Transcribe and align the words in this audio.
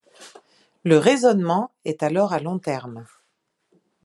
Le 0.83 0.97
raisonnement 0.97 1.69
est 1.85 2.01
alors 2.01 2.33
à 2.33 2.39
long 2.39 2.57
terme. 2.57 3.05